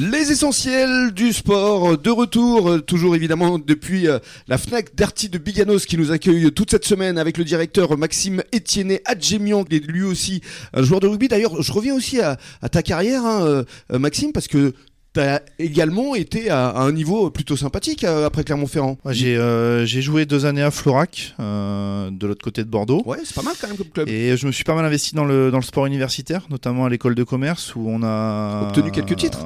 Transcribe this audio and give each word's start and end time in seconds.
Les 0.00 0.32
essentiels 0.32 1.10
du 1.12 1.30
sport, 1.34 1.98
de 1.98 2.08
retour, 2.08 2.70
euh, 2.70 2.80
toujours 2.80 3.14
évidemment 3.14 3.58
depuis 3.58 4.08
euh, 4.08 4.18
la 4.48 4.56
FNAC 4.56 4.94
d'Arty 4.94 5.28
de 5.28 5.36
Biganos 5.36 5.80
qui 5.80 5.98
nous 5.98 6.10
accueille 6.10 6.50
toute 6.52 6.70
cette 6.70 6.86
semaine 6.86 7.18
avec 7.18 7.36
le 7.36 7.44
directeur 7.44 7.98
Maxime 7.98 8.42
Etienne 8.54 8.96
Adjemian, 9.04 9.62
qui 9.62 9.76
est 9.76 9.86
lui 9.86 10.02
aussi 10.02 10.40
un 10.72 10.82
joueur 10.82 11.00
de 11.00 11.06
rugby. 11.06 11.28
D'ailleurs, 11.28 11.60
je 11.60 11.70
reviens 11.70 11.94
aussi 11.94 12.18
à, 12.18 12.38
ta 12.72 12.82
carrière, 12.82 13.26
hein, 13.26 13.42
euh, 13.44 13.98
Maxime, 13.98 14.32
parce 14.32 14.48
que 14.48 14.72
tu 15.12 15.20
as 15.20 15.42
également 15.58 16.14
été 16.14 16.50
à, 16.50 16.76
un 16.76 16.92
niveau 16.92 17.30
plutôt 17.30 17.56
sympathique 17.56 18.04
euh, 18.04 18.26
après 18.26 18.44
Clermont-Ferrand. 18.44 18.96
Euh, 19.06 19.84
j'ai 19.84 20.02
joué 20.02 20.24
deux 20.24 20.46
années 20.46 20.62
à 20.62 20.70
Florac, 20.70 21.34
euh, 21.40 22.10
de 22.10 22.26
l'autre 22.26 22.44
côté 22.44 22.62
de 22.62 22.68
Bordeaux. 22.68 23.02
Ouais, 23.04 23.18
c'est 23.24 23.34
pas 23.34 23.42
mal 23.42 23.54
quand 23.60 23.66
même 23.66 23.76
comme 23.76 23.88
club. 23.88 24.08
Et 24.08 24.36
je 24.36 24.46
me 24.46 24.52
suis 24.52 24.64
pas 24.64 24.74
mal 24.74 24.84
investi 24.84 25.14
dans 25.14 25.24
le, 25.24 25.50
dans 25.50 25.58
le 25.58 25.64
sport 25.64 25.86
universitaire, 25.86 26.46
notamment 26.50 26.84
à 26.84 26.88
l'école 26.88 27.14
de 27.14 27.24
commerce 27.24 27.74
où 27.74 27.88
on 27.88 28.02
a. 28.02 28.68
Obtenu 28.68 28.90
quelques 28.92 29.16
titres 29.16 29.40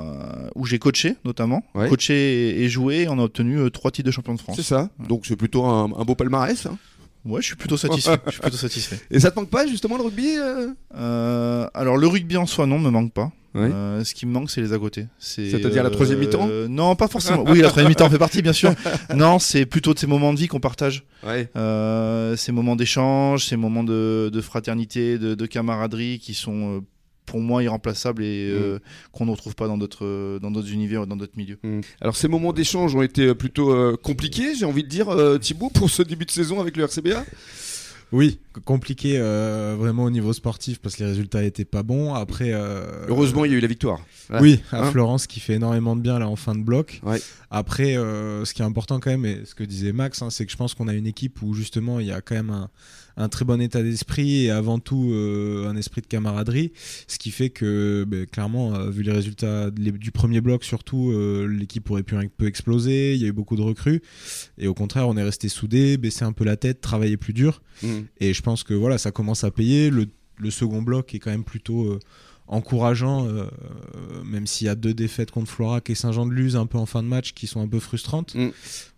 Où 0.54 0.66
j'ai 0.66 0.78
coaché 0.78 1.16
notamment. 1.24 1.62
Coaché 1.74 2.62
et, 2.62 2.68
joué, 2.68 3.06
on 3.08 3.18
a 3.18 3.22
obtenu 3.22 3.70
trois 3.70 3.90
titres 3.90 4.06
de 4.06 4.12
champion 4.12 4.34
de 4.34 4.40
France. 4.40 4.56
C'est 4.56 4.62
ça, 4.62 4.90
donc 5.08 5.26
c'est 5.26 5.36
plutôt 5.36 5.64
un, 5.64 5.88
beau 6.04 6.14
palmarès. 6.14 6.66
Hein. 6.66 6.78
Ouais, 7.24 7.40
je 7.40 7.46
suis 7.46 7.56
plutôt 7.56 7.76
satisfait. 7.76 8.18
je 8.26 8.32
suis 8.32 8.40
plutôt 8.40 8.56
satisfait. 8.56 9.00
Et 9.10 9.18
ça 9.20 9.30
te 9.30 9.38
manque 9.38 9.48
pas 9.50 9.66
justement 9.66 9.96
le 9.96 10.04
rugby 10.04 10.36
Alors 10.94 11.96
le 11.96 12.06
rugby 12.06 12.36
en 12.36 12.46
soi 12.46 12.66
non, 12.66 12.78
me 12.78 12.90
manque 12.90 13.12
pas. 13.12 13.32
Euh, 13.56 14.02
ce 14.02 14.14
qui 14.14 14.26
me 14.26 14.32
manque, 14.32 14.50
c'est 14.50 14.60
les 14.60 14.72
à 14.72 14.78
côté. 14.78 15.06
C'est-à-dire 15.18 15.82
la 15.82 15.90
troisième 15.90 16.18
mi-temps? 16.18 16.48
Euh, 16.50 16.66
Non, 16.68 16.96
pas 16.96 17.08
forcément. 17.08 17.44
oui, 17.46 17.60
la 17.60 17.68
troisième 17.68 17.88
mi-temps 17.88 18.10
fait 18.10 18.18
partie, 18.18 18.42
bien 18.42 18.52
sûr. 18.52 18.72
non, 19.14 19.38
c'est 19.38 19.64
plutôt 19.64 19.94
de 19.94 19.98
ces 19.98 20.06
moments 20.06 20.32
de 20.32 20.38
vie 20.38 20.48
qu'on 20.48 20.60
partage. 20.60 21.04
Euh, 21.24 22.36
ces 22.36 22.52
moments 22.52 22.76
d'échange, 22.76 23.46
ces 23.46 23.56
moments 23.56 23.84
de, 23.84 24.40
fraternité, 24.42 25.18
de, 25.18 25.46
camaraderie 25.46 26.18
qui 26.18 26.34
sont 26.34 26.82
pour 27.34 27.40
moi 27.40 27.64
irremplaçables 27.64 28.22
et 28.22 28.54
mm. 28.54 28.78
qu'on 29.10 29.26
ne 29.26 29.32
retrouve 29.32 29.56
pas 29.56 29.66
dans 29.66 29.76
d'autres 29.76 30.38
dans 30.40 30.52
d'autres 30.52 30.72
univers 30.72 31.04
dans 31.08 31.16
d'autres 31.16 31.36
milieux. 31.36 31.58
Mm. 31.64 31.80
Alors 32.00 32.14
ces 32.14 32.28
moments 32.28 32.52
d'échange 32.52 32.94
ont 32.94 33.02
été 33.02 33.34
plutôt 33.34 33.96
compliqués, 33.98 34.54
j'ai 34.54 34.66
envie 34.66 34.84
de 34.84 34.88
dire 34.88 35.08
Thibaut 35.40 35.70
pour 35.70 35.90
ce 35.90 36.04
début 36.04 36.26
de 36.26 36.30
saison 36.30 36.60
avec 36.60 36.76
le 36.76 36.84
RCBA. 36.84 37.24
Oui, 38.14 38.38
compliqué 38.64 39.16
euh, 39.18 39.74
vraiment 39.76 40.04
au 40.04 40.10
niveau 40.10 40.32
sportif 40.32 40.78
parce 40.80 40.94
que 40.94 41.02
les 41.02 41.08
résultats 41.08 41.42
étaient 41.42 41.64
pas 41.64 41.82
bons. 41.82 42.14
Après, 42.14 42.52
euh, 42.52 43.06
heureusement, 43.08 43.44
il 43.44 43.50
y 43.50 43.54
a 43.54 43.58
eu 43.58 43.60
la 43.60 43.66
victoire. 43.66 43.98
oui, 44.40 44.60
à 44.70 44.84
hein? 44.84 44.90
Florence 44.92 45.26
qui 45.26 45.40
fait 45.40 45.54
énormément 45.54 45.96
de 45.96 46.00
bien 46.00 46.20
là 46.20 46.28
en 46.28 46.36
fin 46.36 46.54
de 46.54 46.62
bloc. 46.62 47.00
Après, 47.50 47.96
euh, 47.96 48.44
ce 48.44 48.54
qui 48.54 48.62
est 48.62 48.64
important 48.64 49.00
quand 49.00 49.10
même, 49.10 49.26
et 49.26 49.44
ce 49.44 49.56
que 49.56 49.64
disait 49.64 49.92
Max, 49.92 50.22
hein, 50.22 50.30
c'est 50.30 50.46
que 50.46 50.52
je 50.52 50.56
pense 50.56 50.74
qu'on 50.74 50.86
a 50.86 50.94
une 50.94 51.08
équipe 51.08 51.42
où 51.42 51.54
justement 51.54 51.98
il 51.98 52.06
y 52.06 52.12
a 52.12 52.20
quand 52.20 52.36
même 52.36 52.50
un, 52.50 52.70
un 53.16 53.28
très 53.28 53.44
bon 53.44 53.60
état 53.60 53.82
d'esprit 53.82 54.44
et 54.44 54.50
avant 54.50 54.78
tout 54.78 55.10
euh, 55.12 55.68
un 55.68 55.76
esprit 55.76 56.00
de 56.00 56.06
camaraderie. 56.06 56.72
Ce 57.06 57.18
qui 57.18 57.30
fait 57.30 57.50
que, 57.50 58.04
ben, 58.06 58.26
clairement, 58.26 58.74
euh, 58.74 58.90
vu 58.90 59.02
les 59.02 59.12
résultats 59.12 59.70
du 59.70 60.10
premier 60.10 60.40
bloc, 60.40 60.64
surtout, 60.64 61.10
euh, 61.10 61.46
l'équipe 61.46 61.88
aurait 61.90 62.02
pu 62.02 62.16
un 62.16 62.26
peu 62.26 62.46
exploser. 62.46 63.14
Il 63.14 63.22
y 63.22 63.24
a 63.24 63.28
eu 63.28 63.32
beaucoup 63.32 63.56
de 63.56 63.62
recrues. 63.62 64.02
Et 64.58 64.66
au 64.66 64.74
contraire, 64.74 65.08
on 65.08 65.16
est 65.16 65.22
resté 65.22 65.48
soudés, 65.48 65.96
baissé 65.96 66.24
un 66.24 66.32
peu 66.32 66.44
la 66.44 66.56
tête, 66.56 66.80
travailler 66.80 67.16
plus 67.16 67.32
dur. 67.32 67.62
Mmh. 67.82 67.88
Et 68.20 68.34
je 68.34 68.42
pense 68.42 68.64
que 68.64 68.74
voilà, 68.74 68.98
ça 68.98 69.10
commence 69.10 69.44
à 69.44 69.50
payer. 69.50 69.90
Le, 69.90 70.06
le 70.38 70.50
second 70.50 70.82
bloc 70.82 71.14
est 71.14 71.18
quand 71.18 71.30
même 71.30 71.44
plutôt 71.44 71.98
encourageant, 72.46 73.26
euh, 73.26 73.46
même 74.24 74.46
s'il 74.46 74.66
y 74.66 74.70
a 74.70 74.74
deux 74.74 74.92
défaites 74.92 75.30
contre 75.30 75.50
Florac 75.50 75.88
et 75.88 75.94
Saint-Jean-de-Luz 75.94 76.56
un 76.56 76.66
peu 76.66 76.78
en 76.78 76.86
fin 76.86 77.02
de 77.02 77.08
match 77.08 77.32
qui 77.32 77.46
sont 77.46 77.60
un 77.60 77.68
peu 77.68 77.80
frustrantes. 77.80 78.34
Mm. 78.34 78.48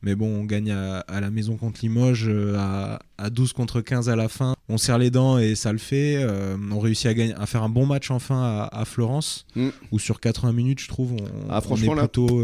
Mais 0.02 0.14
bon, 0.14 0.40
on 0.40 0.44
gagne 0.44 0.70
à, 0.72 1.04
la 1.08 1.30
maison 1.30 1.56
contre 1.56 1.80
Limoges 1.82 2.26
euh, 2.28 2.96
à, 3.18 3.30
12 3.30 3.52
contre 3.52 3.80
15 3.80 4.08
à 4.08 4.16
la 4.16 4.28
fin. 4.28 4.54
On 4.68 4.78
serre 4.78 4.98
les 4.98 5.10
dents 5.10 5.38
et 5.38 5.54
ça 5.54 5.72
le 5.72 5.78
fait. 5.78 6.16
Euh, 6.16 6.56
on 6.72 6.80
réussit 6.80 7.06
à, 7.06 7.14
gagner, 7.14 7.34
à 7.34 7.46
faire 7.46 7.62
un 7.62 7.68
bon 7.68 7.86
match 7.86 8.10
enfin 8.10 8.68
à, 8.70 8.84
Florence, 8.84 9.46
mm. 9.54 9.68
où 9.92 9.98
sur 9.98 10.20
80 10.20 10.52
minutes, 10.52 10.80
je 10.80 10.88
trouve, 10.88 11.12
on, 11.12 11.24
ah, 11.48 11.60
franchement, 11.60 11.94
est 11.96 12.00
plutôt... 12.00 12.42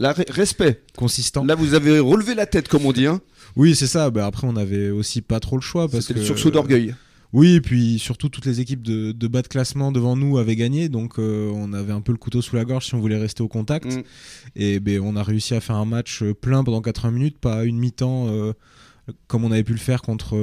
Là, 0.00 0.14
respect. 0.28 0.80
Consistant. 0.96 1.44
Là, 1.44 1.56
vous 1.56 1.74
avez 1.74 1.98
relevé 1.98 2.36
la 2.36 2.46
tête, 2.46 2.68
comme 2.68 2.86
on 2.86 2.92
dit. 2.92 3.06
Hein. 3.06 3.20
Oui, 3.56 3.74
c'est 3.74 3.88
ça. 3.88 4.10
Bah, 4.10 4.26
après, 4.26 4.46
on 4.46 4.54
avait 4.54 4.90
aussi 4.90 5.22
pas 5.22 5.40
trop 5.40 5.56
le 5.56 5.62
choix. 5.62 5.88
C'était 5.90 6.14
le 6.20 6.24
sursaut 6.24 6.52
d'orgueil. 6.52 6.94
Oui, 7.32 7.54
et 7.54 7.60
puis 7.60 7.98
surtout 7.98 8.28
toutes 8.28 8.46
les 8.46 8.60
équipes 8.60 8.82
de, 8.82 9.28
bas 9.28 9.42
de 9.42 9.48
classement 9.48 9.92
devant 9.92 10.16
nous 10.16 10.38
avaient 10.38 10.56
gagné, 10.56 10.88
donc 10.88 11.18
euh, 11.18 11.50
on 11.54 11.72
avait 11.72 11.92
un 11.92 12.00
peu 12.00 12.12
le 12.12 12.18
couteau 12.18 12.40
sous 12.40 12.56
la 12.56 12.64
gorge 12.64 12.86
si 12.86 12.94
on 12.94 13.00
voulait 13.00 13.18
rester 13.18 13.42
au 13.42 13.48
contact. 13.48 13.96
Mm. 13.96 14.02
Et 14.56 14.80
ben, 14.80 15.00
on 15.04 15.16
a 15.16 15.22
réussi 15.22 15.54
à 15.54 15.60
faire 15.60 15.76
un 15.76 15.84
match 15.84 16.22
euh, 16.22 16.34
plein 16.34 16.64
pendant 16.64 16.80
80 16.80 17.10
minutes, 17.10 17.38
pas 17.38 17.64
une 17.64 17.78
mi-temps 17.78 18.28
euh, 18.28 18.52
comme 19.26 19.44
on 19.44 19.52
avait 19.52 19.64
pu 19.64 19.72
le 19.72 19.78
faire 19.78 20.02
contre 20.02 20.36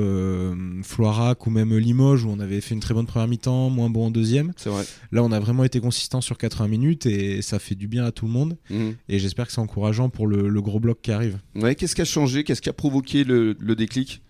Floirac 0.82 1.46
ou 1.46 1.52
même 1.52 1.78
Limoges 1.78 2.26
où 2.26 2.30
on 2.32 2.40
avait 2.40 2.62
fait 2.62 2.74
une 2.74 2.80
très 2.80 2.96
bonne 2.96 3.06
première 3.06 3.28
mi-temps, 3.28 3.70
moins 3.70 3.92
bon 3.92 4.08
en 4.08 4.10
deuxième. 4.10 4.54
Vrai. 4.66 4.84
Là, 5.12 5.24
on 5.24 5.32
a 5.32 5.40
vraiment 5.40 5.64
été 5.64 5.80
consistant 5.80 6.20
sur 6.20 6.36
80 6.40 6.68
minutes 6.68 7.06
et 7.06 7.44
ça 7.44 7.60
fait 7.60 7.76
du 7.76 7.88
bien 7.88 8.06
à 8.06 8.12
tout 8.12 8.26
le 8.26 8.32
monde. 8.32 8.58
Mm. 8.72 8.90
Et 9.08 9.20
j'espère 9.20 9.46
que 9.46 9.52
c'est 9.52 9.62
encourageant 9.62 10.10
pour 10.10 10.26
le, 10.26 10.50
gros 10.64 10.80
bloc 10.80 11.00
qui 11.04 11.12
arrive. 11.12 11.38
Ouais, 11.54 11.76
qu'est-ce 11.76 11.94
qui 11.94 12.02
a 12.02 12.06
changé? 12.06 12.44
Qu'est-ce 12.44 12.62
qui 12.64 12.70
a 12.70 12.74
provoqué 12.74 13.24
le 13.24 13.76
déclic? 13.76 14.24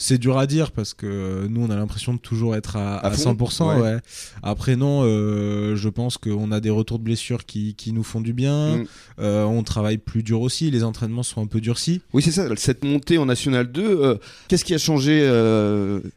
C'est 0.00 0.16
dur 0.16 0.38
à 0.38 0.46
dire 0.46 0.72
parce 0.72 0.94
que 0.94 1.46
nous 1.48 1.62
on 1.62 1.68
a 1.68 1.76
l'impression 1.76 2.14
de 2.14 2.18
toujours 2.18 2.56
être 2.56 2.76
à, 2.76 3.12
100%. 3.12 3.80
Ouais. 3.80 3.98
Après 4.42 4.74
non, 4.74 5.02
euh, 5.04 5.76
je 5.76 5.88
pense 5.90 6.16
qu'on 6.16 6.50
a 6.52 6.60
des 6.60 6.70
retours 6.70 6.98
de 6.98 7.04
blessures 7.04 7.44
qui, 7.44 7.76
nous 7.92 8.02
font 8.02 8.22
du 8.22 8.32
bien. 8.32 8.78
Mm. 8.78 8.86
Euh, 9.20 9.44
on 9.44 9.62
travaille 9.62 9.98
plus 9.98 10.22
dur 10.22 10.40
aussi, 10.40 10.70
les 10.70 10.84
entraînements 10.84 11.22
sont 11.22 11.42
un 11.42 11.46
peu 11.46 11.60
durcis. 11.60 12.00
Oui 12.14 12.22
c'est 12.22 12.30
ça, 12.30 12.48
cette 12.56 12.82
montée 12.82 13.18
en 13.18 13.26
National 13.26 13.70
2, 13.70 13.82
euh, 13.82 14.14
qu'est-ce 14.48 14.64
qui 14.64 14.72
a 14.72 14.78
changé 14.78 15.20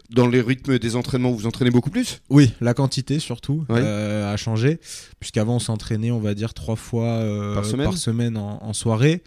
dans 0.10 0.28
les 0.28 0.40
rythmes 0.40 0.80
des 0.80 0.96
entraînements? 0.96 1.32
Vous 1.32 1.40
vous 1.40 1.48
entraînez 1.48 1.72
beaucoup 1.72 1.90
plus? 1.90 2.22
Oui, 2.30 2.54
la 2.62 2.74
quantité 2.74 3.20
surtout 3.20 3.66
a 3.70 4.38
changé, 4.38 4.80
puisqu'avant 5.20 5.58
on 5.58 5.60
s'entraînait 5.60 6.12
on 6.12 6.20
va 6.20 6.34
dire 6.36 6.54
trois 6.54 6.78
fois 6.78 7.22
par 7.54 7.66
semaine, 7.98 8.38
en, 8.38 8.72
soirée, 8.72 9.24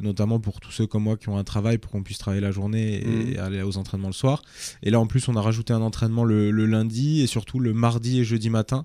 notamment 0.00 0.38
pour 0.38 0.60
tous 0.60 0.70
ceux 0.70 0.86
comme 0.86 1.02
moi 1.02 1.16
qui 1.16 1.28
ont 1.28 1.38
un 1.38 1.44
travail 1.44 1.78
pour 1.78 1.90
qu'on 1.90 2.04
puisse 2.04 2.18
travailler 2.18 2.40
la 2.40 2.52
journée 2.52 3.02
et, 3.02 3.36
mm. 3.36 3.40
aller 3.40 3.62
aux 3.62 3.79
entraînement 3.80 4.08
le 4.08 4.14
soir. 4.14 4.42
Et 4.82 4.90
là, 4.90 5.00
en 5.00 5.06
plus, 5.06 5.28
on 5.28 5.36
a 5.36 5.40
rajouté 5.40 5.72
un 5.72 5.82
entraînement 5.82 6.24
le, 6.24 6.50
lundi 6.50 7.20
et 7.20 7.26
surtout 7.26 7.58
le 7.58 7.72
mardi 7.72 8.20
et 8.20 8.24
jeudi 8.24 8.50
matin 8.50 8.84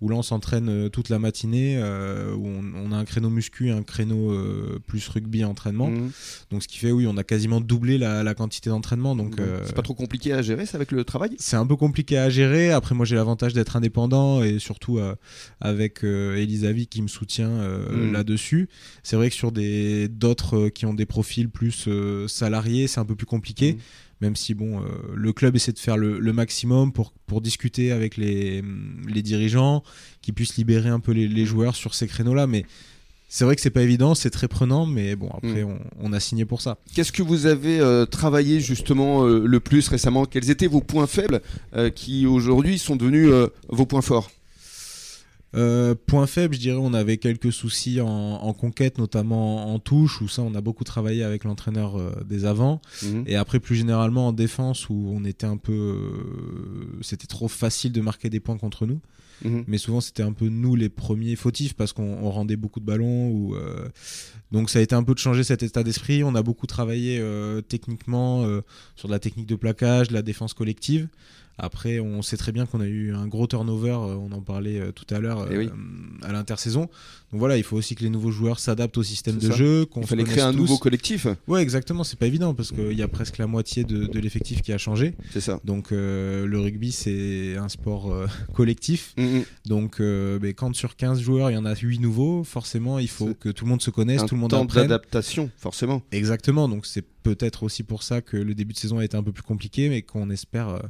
où 0.00 0.08
là 0.08 0.16
on 0.16 0.22
s'entraîne 0.22 0.68
euh, 0.68 0.88
toute 0.88 1.08
la 1.08 1.18
matinée, 1.18 1.76
euh, 1.76 2.34
où 2.34 2.46
on, 2.46 2.92
a 2.92 2.96
un 2.96 3.04
créneau 3.04 3.30
muscu, 3.30 3.70
un 3.70 3.82
créneau 3.82 4.30
euh, 4.30 4.78
plus 4.86 5.06
rugby 5.08 5.44
entraînement. 5.44 5.90
Mhm. 5.90 6.10
Donc 6.50 6.62
ce 6.62 6.68
qui 6.68 6.78
fait, 6.78 6.92
oui, 6.92 7.06
on 7.08 7.16
a 7.16 7.24
quasiment 7.24 7.60
doublé 7.60 7.98
la, 7.98 8.34
quantité 8.34 8.70
d'entraînement. 8.70 9.16
Donc 9.16 9.36
c'est 9.64 9.74
pas 9.74 9.82
trop 9.82 9.94
compliqué 9.94 10.32
à 10.32 10.42
gérer, 10.42 10.66
ça 10.66 10.76
avec 10.76 10.92
le 10.92 11.04
travail? 11.04 11.34
C'est 11.38 11.56
un 11.56 11.66
peu 11.66 11.76
compliqué 11.76 12.18
à 12.18 12.30
gérer. 12.30 12.70
Après, 12.70 12.94
moi 12.94 13.04
j'ai 13.04 13.16
l'avantage 13.16 13.52
d'être 13.52 13.76
indépendant 13.76 14.42
et 14.42 14.58
surtout 14.58 15.00
avec 15.60 16.04
Elisavi 16.04 16.86
qui 16.86 17.02
me 17.02 17.08
soutient 17.08 17.50
mhm. 17.50 18.12
là-dessus. 18.12 18.68
C'est 19.02 19.16
vrai 19.16 19.30
que 19.30 19.34
sur 19.34 19.50
des 19.50 20.08
d'autres 20.08 20.68
qui 20.68 20.86
ont 20.86 20.94
des 20.94 21.06
profils 21.06 21.48
plus 21.48 21.88
salariés, 22.28 22.86
c'est 22.86 23.00
un 23.00 23.04
peu 23.04 23.16
plus 23.16 23.26
compliqué. 23.26 23.78
Même 24.20 24.36
si 24.36 24.54
bon, 24.54 24.80
euh, 24.80 24.84
le 25.14 25.32
club 25.32 25.54
essaie 25.56 25.72
de 25.72 25.78
faire 25.78 25.96
le, 25.96 26.32
maximum 26.32 26.92
pour, 26.92 27.12
pour 27.26 27.40
discuter 27.40 27.92
avec 27.92 28.16
les, 28.16 28.62
les, 29.06 29.22
dirigeants, 29.22 29.82
qui 30.22 30.32
puissent 30.32 30.56
libérer 30.56 30.88
un 30.88 31.00
peu 31.00 31.12
les, 31.12 31.28
les 31.28 31.46
joueurs 31.46 31.76
sur 31.76 31.94
ces 31.94 32.06
créneaux-là. 32.08 32.46
Mais 32.46 32.64
c'est 33.28 33.44
vrai 33.44 33.54
que 33.54 33.60
c'est 33.62 33.70
pas 33.70 33.82
évident, 33.82 34.14
c'est 34.14 34.30
très 34.30 34.48
prenant, 34.48 34.86
mais 34.86 35.14
bon, 35.14 35.30
après, 35.30 35.62
mm. 35.64 35.78
on, 36.00 36.12
a 36.12 36.20
signé 36.20 36.44
pour 36.44 36.60
ça. 36.60 36.78
Qu'est-ce 36.94 37.12
que 37.12 37.22
vous 37.22 37.46
avez 37.46 37.78
euh, 37.78 38.06
travaillé 38.06 38.60
justement 38.60 39.24
euh, 39.24 39.44
le 39.46 39.60
plus 39.60 39.86
récemment? 39.88 40.24
Quels 40.24 40.50
étaient 40.50 40.66
vos 40.66 40.80
points 40.80 41.06
faibles 41.06 41.40
qui 41.94 42.26
aujourd'hui 42.26 42.78
sont 42.78 42.96
devenus 42.96 43.30
vos 43.68 43.86
points 43.86 44.02
forts? 44.02 44.30
Euh, 45.54 45.94
point 45.94 46.26
faible, 46.26 46.54
je 46.54 46.60
dirais, 46.60 46.78
on 46.78 46.92
avait 46.92 47.16
quelques 47.16 47.52
soucis 47.52 48.00
en, 48.00 48.52
conquête, 48.52 48.98
notamment 48.98 49.72
en, 49.72 49.78
touche, 49.78 50.20
où 50.20 50.28
ça, 50.28 50.42
on 50.42 50.54
a 50.54 50.60
beaucoup 50.60 50.84
travaillé 50.84 51.22
avec 51.22 51.44
l'entraîneur 51.44 51.96
euh, 51.96 52.12
des 52.24 52.44
avants. 52.44 52.82
Mhm. 53.02 53.24
Et 53.26 53.36
après, 53.36 53.58
plus 53.58 53.76
généralement 53.76 54.28
en 54.28 54.32
défense, 54.32 54.88
où 54.88 55.10
on 55.14 55.24
était 55.24 55.46
un 55.46 55.56
peu. 55.56 55.72
Euh, 55.72 56.98
c'était 57.00 57.26
trop 57.26 57.48
facile 57.48 57.92
de 57.92 58.00
marquer 58.00 58.28
des 58.28 58.40
points 58.40 58.58
contre 58.58 58.86
nous. 58.86 59.00
Mhm. 59.42 59.64
Mais 59.68 59.78
souvent, 59.78 60.00
c'était 60.00 60.22
un 60.24 60.32
peu 60.32 60.48
nous 60.48 60.74
les 60.74 60.88
premiers 60.88 61.36
fautifs 61.36 61.74
parce 61.74 61.92
qu'on 61.92 62.28
rendait 62.28 62.56
beaucoup 62.56 62.80
de 62.80 62.84
ballons. 62.84 63.30
Ou, 63.30 63.54
donc, 64.50 64.68
ça 64.68 64.80
a 64.80 64.82
été 64.82 64.96
un 64.96 65.04
peu 65.04 65.14
de 65.14 65.18
changer 65.18 65.44
cet 65.44 65.62
état 65.62 65.84
d'esprit. 65.84 66.24
On 66.24 66.34
a 66.34 66.42
beaucoup 66.42 66.66
travaillé 66.66 67.22
techniquement 67.68 68.44
sur 68.96 69.06
de 69.06 69.12
la 69.12 69.20
technique 69.20 69.46
de 69.46 69.54
plaquage, 69.54 70.08
de 70.08 70.14
la 70.14 70.22
défense 70.22 70.54
collective. 70.54 71.08
Après, 71.60 71.98
on 71.98 72.22
sait 72.22 72.36
très 72.36 72.52
bien 72.52 72.66
qu'on 72.66 72.80
a 72.80 72.86
eu 72.86 73.12
un 73.12 73.26
gros 73.26 73.48
turnover, 73.48 73.90
euh, 73.90 74.14
on 74.14 74.30
en 74.30 74.40
parlait 74.40 74.78
euh, 74.78 74.92
tout 74.92 75.12
à 75.12 75.18
l'heure, 75.18 75.48
eh 75.50 75.56
euh, 75.56 75.68
à 76.22 76.30
l'intersaison. 76.30 76.82
Donc 76.82 77.40
voilà, 77.40 77.56
il 77.56 77.64
faut 77.64 77.76
aussi 77.76 77.96
que 77.96 78.04
les 78.04 78.10
nouveaux 78.10 78.30
joueurs 78.30 78.60
s'adaptent 78.60 78.96
au 78.96 79.02
système 79.02 79.38
de 79.38 79.50
jeu. 79.50 79.86
il 79.96 80.06
fallait 80.06 80.22
créer 80.22 80.42
un 80.42 80.52
nouveau 80.52 80.78
collectif. 80.78 81.26
Ouais, 81.48 81.60
exactement, 81.60 82.04
c'est 82.04 82.18
pas 82.18 82.26
évident 82.26 82.54
parce 82.54 82.70
qu'il 82.70 82.92
y 82.92 83.02
a 83.02 83.08
presque 83.08 83.38
la 83.38 83.48
moitié 83.48 83.82
de, 83.82 84.18
l'effectif 84.18 84.62
qui 84.62 84.72
a 84.72 84.78
changé. 84.78 85.14
C'est 85.32 85.40
ça. 85.40 85.60
Donc 85.64 85.90
le 85.90 86.58
rugby, 86.58 86.92
c'est 86.92 87.56
un 87.56 87.68
sport 87.68 88.14
collectif. 88.54 89.14
Mm, 89.16 89.22
mm. 89.22 89.44
Donc 89.66 90.00
ben, 90.00 90.54
quand 90.54 90.74
sur 90.76 90.94
15 90.94 91.20
joueurs, 91.20 91.50
il 91.50 91.54
y 91.54 91.58
en 91.58 91.66
a 91.66 91.74
8 91.74 91.98
nouveaux, 91.98 92.44
forcément, 92.44 93.00
il 93.00 93.08
faut 93.08 93.34
que 93.34 93.48
tout 93.48 93.64
le 93.64 93.70
monde 93.70 93.82
se 93.82 93.90
connaisse, 93.90 94.24
tout 94.24 94.36
le 94.36 94.40
monde 94.40 94.50
temps 94.50 94.64
d'adaptation, 94.64 95.50
forcément. 95.56 96.02
Exactement, 96.12 96.68
donc 96.68 96.86
c'est 96.86 97.04
peut-être 97.24 97.64
aussi 97.64 97.82
pour 97.82 98.04
ça 98.04 98.20
que 98.22 98.36
le 98.36 98.54
début 98.54 98.74
de 98.74 98.78
saison 98.78 98.98
a 98.98 99.04
été 99.04 99.16
un 99.16 99.22
peu 99.24 99.32
plus 99.32 99.42
compliqué, 99.42 99.88
mais 99.88 100.02
qu'on 100.02 100.30
espère 100.30 100.80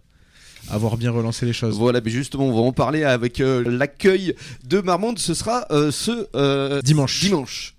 avoir 0.70 0.96
bien 0.96 1.10
relancé 1.10 1.46
les 1.46 1.52
choses. 1.52 1.78
Voilà, 1.78 2.00
mais 2.04 2.10
justement, 2.10 2.46
on 2.46 2.54
va 2.54 2.60
en 2.60 2.72
parler 2.72 3.04
avec 3.04 3.38
l'accueil 3.38 4.34
de 4.64 4.80
Marmande. 4.80 5.18
Ce 5.18 5.34
sera 5.34 5.66
ce 5.90 6.80
dimanche. 6.82 7.20
Dimanche. 7.20 7.74